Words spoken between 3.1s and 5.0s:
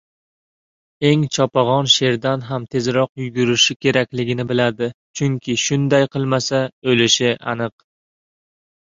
yugurishi kerakligini biladi,